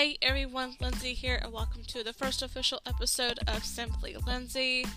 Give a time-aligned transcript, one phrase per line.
[0.00, 4.88] Hey everyone, Lyndsi here, and welcome to the first official episode of Simply Lyndsi.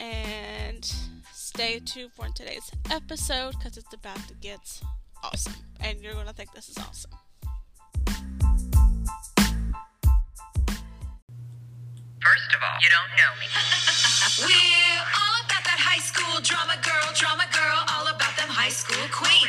[0.00, 0.84] And
[1.32, 4.80] stay tuned for today's episode because it's about to get
[5.22, 7.12] awesome, and you're gonna think this is awesome.
[12.18, 13.46] First of all, you don't know me.
[14.42, 19.06] We're all about that high school drama girl, drama girl, all about them high school
[19.12, 19.39] queens.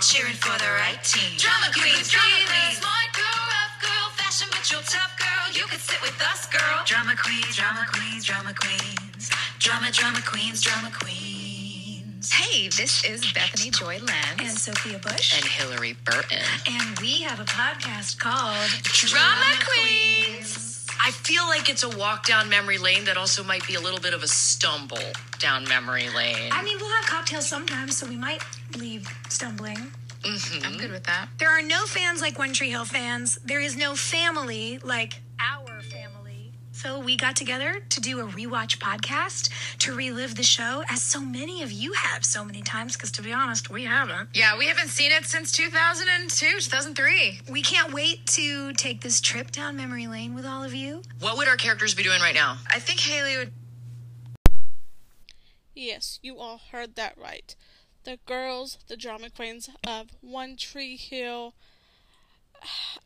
[0.00, 1.36] Cheering for the right team.
[1.38, 5.44] Drama queens, drama queens, smart girl, rough girl, fashion but you're tough girl.
[5.52, 6.82] You could sit with us, girl.
[6.84, 12.30] Drama queens, drama queens, drama queens, drama, drama queens, drama queens.
[12.30, 14.40] Hey, this is Bethany Joy Lenz.
[14.40, 15.34] and Sophia Bush.
[15.34, 16.44] and Hilarie Burton.
[16.68, 20.65] And we have a podcast called Drama Queens.
[21.00, 24.00] I feel like it's a walk down memory lane that also might be a little
[24.00, 24.98] bit of a stumble
[25.38, 26.50] down memory lane.
[26.52, 28.42] I mean, we'll have cocktails sometimes, so we might
[28.76, 29.92] leave stumbling.
[30.22, 30.66] Mm-hmm.
[30.66, 31.28] I'm good with that.
[31.38, 33.38] There are no fans like One Tree Hill fans.
[33.44, 35.35] There is no family like our family.
[36.76, 41.20] So we got together to do a rewatch podcast to relive the show, as so
[41.20, 42.92] many of you have so many times.
[42.92, 44.28] Because to be honest, we haven't.
[44.34, 47.40] Yeah, we haven't seen it since 2002, 2003.
[47.50, 51.00] We can't wait to take this trip down memory lane with all of you.
[51.18, 52.58] what would our characters be doing right now?
[52.70, 53.52] I think Haley would.
[55.74, 57.56] Yes, you all heard that right.
[58.04, 61.54] The girls, the drama queens of One Tree Hill,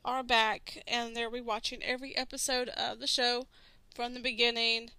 [0.04, 3.46] are back and they're rewatching every episode of the show
[3.94, 4.90] from the beginning.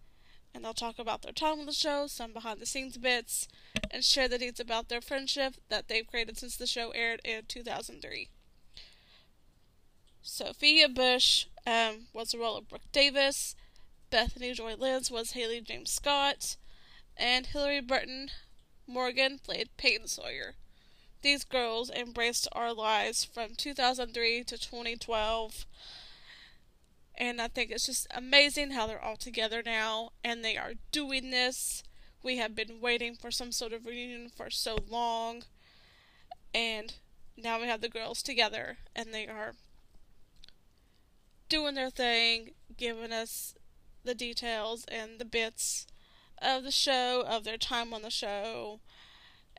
[0.53, 3.47] And they'll talk about their time on the show, some behind the scenes bits,
[3.89, 7.43] and share the deeds about their friendship that they've created since the show aired in
[7.47, 8.27] 2003.
[10.21, 13.55] Sophia Bush um, was the role of Brooke Davis,
[14.09, 16.57] Bethany Joy Lenz was Haley James Scott,
[17.15, 18.29] and Hilarie Burton
[18.85, 20.55] Morgan played Peyton Sawyer.
[21.21, 25.65] These girls embraced our lives from 2003 to 2012.
[27.15, 31.29] And I think it's just amazing how they're all together now and they are doing
[31.29, 31.83] this.
[32.23, 35.43] We have been waiting for some sort of reunion for so long.
[36.53, 36.93] And
[37.37, 39.53] now we have the girls together and they are
[41.49, 43.53] doing their thing, giving us
[44.03, 45.85] the details and the bits
[46.41, 48.79] of the show, of their time on the show,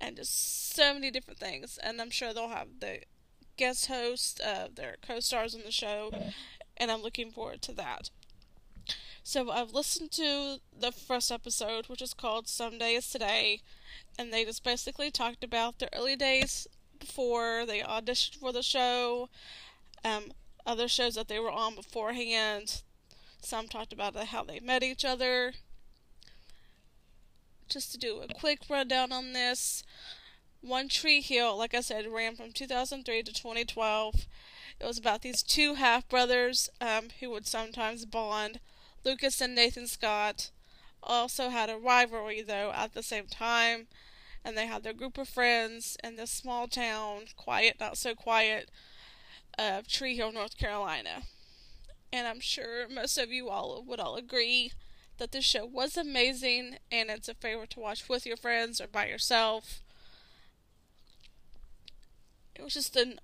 [0.03, 1.79] and just so many different things.
[1.83, 3.03] And I'm sure they'll have the
[3.57, 6.11] guest host of their co stars on the show,
[6.77, 8.11] and I'm looking forward to that.
[9.23, 13.61] So I've listened to the first episode, which is called Someday is Today,
[14.19, 16.67] and they just basically talked about their early days
[16.99, 19.29] before they auditioned for the show,
[20.05, 20.33] um,
[20.67, 22.83] other shows that they were on beforehand.
[23.41, 25.53] Some talked about how they met each other.
[27.73, 29.83] Just to do a quick rundown on this,
[30.61, 34.27] One Tree Hill, like I said, ran from 2003 to 2012.
[34.79, 38.61] It was about these two half brothers um, who would sometimes bond.
[39.07, 40.51] Lucas and Nathan Scott
[41.03, 43.87] also had a rivalry, though, at the same time.
[44.45, 48.71] And they had their group of friends in this small town, quiet, not so quiet,
[49.59, 51.23] of Tree Hill, North Carolina.
[52.13, 54.73] And I'm sure most of you all would all agree
[55.19, 58.87] that this show was amazing and it's a favorite to watch with your friends or
[58.87, 59.83] by yourself.
[62.55, 63.21] It was just an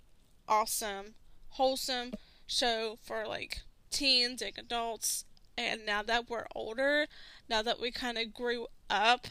[0.48, 1.14] awesome,
[1.50, 2.12] wholesome
[2.46, 5.24] show for like teens and adults.
[5.56, 7.06] And now that we're older,
[7.48, 9.26] now that we kind of grew up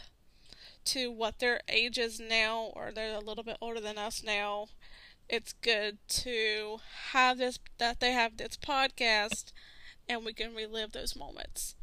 [0.86, 4.68] to what their age is now, or they're a little bit older than us now,
[5.30, 6.80] it's good to
[7.12, 9.52] have this, that they have this podcast
[10.08, 11.76] and we can relive those moments.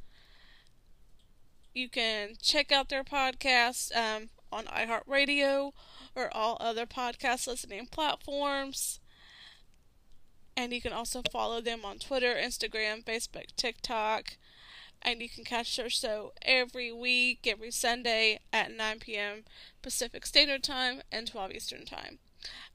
[1.74, 5.72] You can check out their podcast um, on iHeartRadio
[6.14, 9.00] or all other podcast listening platforms.
[10.56, 14.36] And you can also follow them on Twitter, Instagram, Facebook, TikTok.
[15.02, 19.44] And you can catch their show every week, every Sunday at 9 p.m.
[19.82, 22.20] Pacific Standard Time and 12 Eastern Time.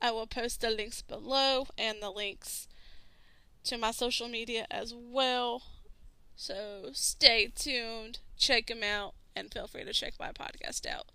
[0.01, 2.67] I will post the links below and the links
[3.63, 5.63] to my social media as well.
[6.41, 11.07] So stay tuned, check them out, and feel free to check my podcast out.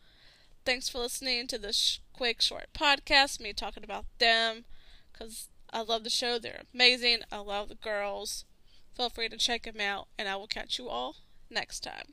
[0.66, 4.66] Thanks for listening to this quick, short podcast, me talking about them,
[5.10, 6.38] because I love the show.
[6.38, 7.20] They're amazing.
[7.32, 8.44] I love the girls.
[8.94, 11.16] Feel free to check them out, and I will catch you all
[11.48, 12.12] next time.